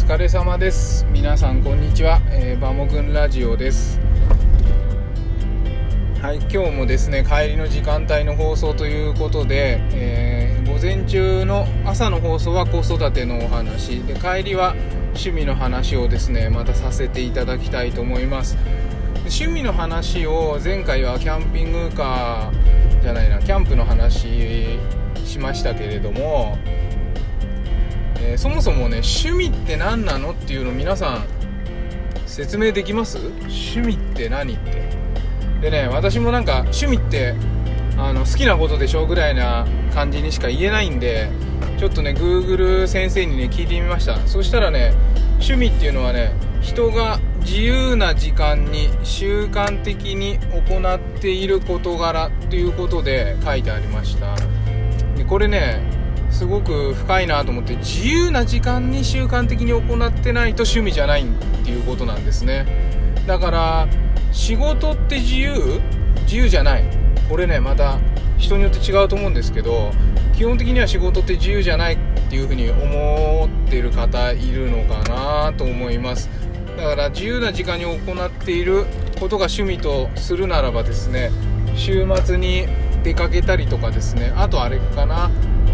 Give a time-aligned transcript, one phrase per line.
[0.00, 1.04] 疲れ様です。
[1.12, 4.00] 皆さんこんにちは、えー、バモくんラジオです。
[6.20, 14.02] はい今日もですね帰りの時間帯の放送ということで、えー、午前中の朝の放送は子育てのお話。
[14.02, 14.74] で帰りは
[15.08, 18.56] 趣味の話をですねまたさせていただきたいと思います。
[19.20, 24.78] 趣味の話を前回はキャンピングカーじゃないなキャンプの話
[25.24, 26.58] しましたけれども
[28.22, 31.24] えー、そもそもね趣味って何なのっていうの皆さん
[32.26, 33.18] 説明できます？
[33.18, 34.88] 趣味って何って？
[35.60, 37.34] でね私もなんか趣味って
[37.98, 41.28] あの好きなことでしょぐらいな感じにしか言えないんで
[41.78, 44.18] ちょっとね Google 先生にね聞いてみました。
[44.26, 44.94] そしたらね
[45.34, 54.36] 趣味っていうのはね人が自由な時間に習慣的に行っている事柄ということで書いてありました。
[55.16, 55.82] でこれね
[56.30, 61.26] すごく深いなと思って自由な時間に習慣的に行ってないと趣味じゃないっ
[61.64, 62.66] ていうことなんですね。
[63.26, 63.88] だから
[64.32, 65.80] 仕事って自由？
[66.22, 66.84] 自由じゃない。
[67.28, 67.98] これねまた
[68.38, 69.92] 人によって違うと思うんですけど
[70.34, 71.98] 基本的には仕事って自由じゃないっ
[72.30, 76.30] ていうふうに思ってる方いるのかなと思います。
[76.76, 78.86] だから自由な時間に行っている
[79.18, 81.30] ことが趣味とするならばですね
[81.76, 82.66] 週末に
[83.02, 85.30] 出かけたりとかですねあとあれかな。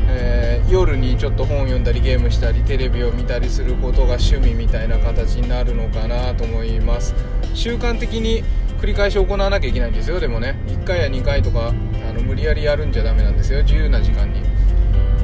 [0.08, 7.14] えー、夜にちょっと本読んだりゲームしたりテレビを見たりすることが趣味みたいな形になるのかなと思います。
[7.54, 8.44] 習慣的に
[8.80, 10.20] 繰り返し行わなきゃいけないんですよ。
[10.20, 13.62] でもね1回や2回とかあの無理やりやるんじゃダメなんですよ。
[13.62, 14.42] 自由な時間に。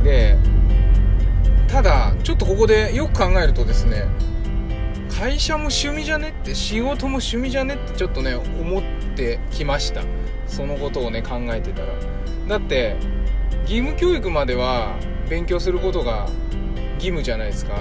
[0.03, 0.37] で
[1.69, 4.07] ただちょっとここでよく考えるとですね
[5.11, 8.83] 会社も趣味じゃねって仕事も趣味じゃねってちょっとね思っ
[9.15, 10.03] てきました。
[10.47, 11.95] そのことをね考えてたら。
[12.49, 12.97] だって
[13.63, 14.97] 義務教育までは
[15.29, 16.29] 勉強することが
[16.95, 17.77] 義務じゃないですか、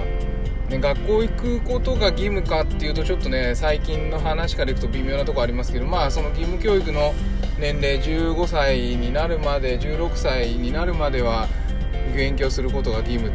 [0.70, 7.14] ね、学校行くことが義務かっていうとちょっとね最近の話からいくと微妙なとこありますけどまあその義務教育の
[7.60, 11.48] 年齢15歳になるまで16歳になるまでは
[12.16, 13.32] 勉強することが義務。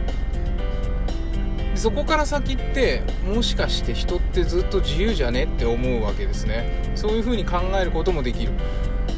[1.76, 6.93] でそこから先ってもしかして人ってずっと自由じゃねって思うわけですね。
[6.94, 8.53] そういう風に考えることもできる。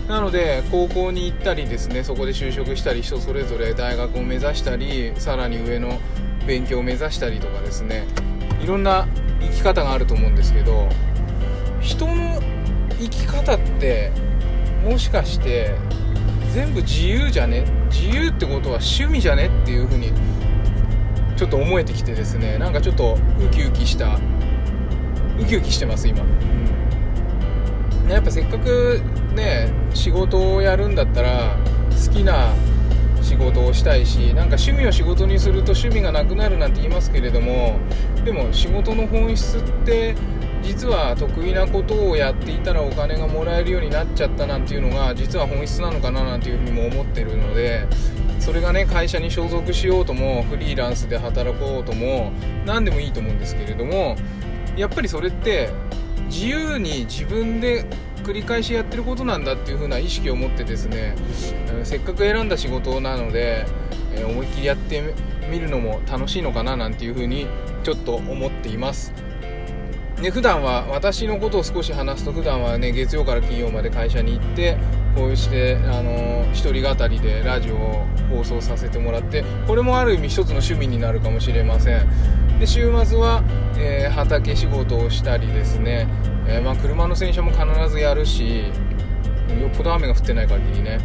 [0.08, 6.00] なので高校に行ったりですねそこで就職したり人それぞれ大学を目指したりさらに上の
[6.46, 8.06] 勉強を目指したりとかですね
[8.62, 9.06] いろんな
[9.41, 10.88] 生き方があると思うんですけど
[11.80, 12.41] 人の
[12.98, 14.10] 生き方って
[14.82, 15.74] もしかして
[16.54, 17.66] 全部自由じゃね？
[17.90, 19.48] 自由ってことは趣味じゃね？
[19.62, 20.10] っていう風に
[21.36, 24.19] ちょっと思えてきてですねなんかちょっとウキウキした
[25.38, 29.02] ウキウキしてます今、うん、やっぱせっかく
[29.38, 31.56] ね仕事をやるんだったら
[31.91, 32.53] 好きな
[33.22, 37.78] 仕事をしたいしなんか趣味を仕事にすると趣味がなくなるなんて言いますけれども
[38.25, 40.15] でも仕事の本質って
[40.62, 47.87] 実は得意なことをやっていたらお金がもらえるようになっちゃったなんていうのが実は本質なのかななんていうふうにも思ってるので
[48.41, 52.32] それがね会社に所属しようともフリーランスで働こうとも
[52.65, 54.16] 何でもいいと思うんですけれども
[54.76, 55.70] やっぱりそれって
[56.26, 57.84] 自由に自分で
[58.28, 61.16] 繰り返しやってることなんだっていう風な意識を持ってですね、
[61.78, 63.64] うん、せっかく選んだ仕事なので、
[64.12, 65.14] えー、思いっきりやって
[65.50, 67.46] みるのも楽しいのかななんていう風に
[67.82, 69.14] ちょっと思っています。
[70.20, 74.76] で普段は私のことを少し話すと普段はね月曜から金曜まで会社に行って
[75.14, 82.47] こうしてあの一人語りでラジオを放送させてもらってこれもある意味一つの趣味になるかもしれません。
[82.58, 83.42] で週末は、
[83.76, 86.08] えー、畑仕事をしたりですね。
[86.46, 88.69] えー、まあ、車の洗車も必ずやるし
[89.60, 90.98] よっぽど雨が降ってない限りね、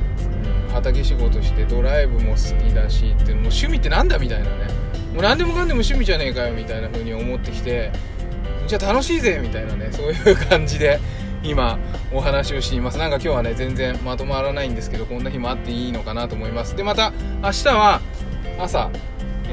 [0.68, 4.68] うん、畑仕事してドライブも好きだしってもう趣味ってなんだみたいなね。
[5.14, 7.91] もう何でもかんでも趣味じゃねえかよみたいな風に思ってきて
[8.66, 11.00] じゃあ楽しいぜみたいなねそういう感じで
[11.44, 11.78] 今
[12.12, 12.97] お話をしています。
[12.97, 16.75] なんか今日はね全然まとまらないんですけどこんな日もあっていいのかなと思います。
[16.75, 17.12] でまた
[17.44, 18.02] 明日は
[18.58, 18.90] 朝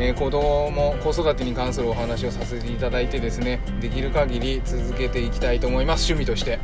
[0.02, 6.10] えー、子供子育てに関するお話をさせていただいてですねできる限り続けていきたいと思います。
[6.10, 6.58] 趣味として、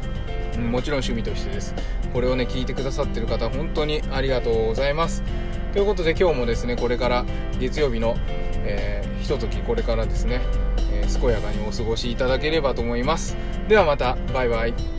[0.56, 1.74] うん、もちろん趣味としてです。
[2.14, 5.22] これをね聞いてくださってる方本当にありがとうございます。
[5.74, 7.26] ということで今日もですねこれから
[7.60, 8.16] 月曜日の、
[8.64, 10.40] えー、ひとときこれからですね、
[10.90, 13.36] えー、健やかにお過ごしいただければと思います。
[13.68, 14.16] ではまた。
[14.32, 14.95] バイバイ。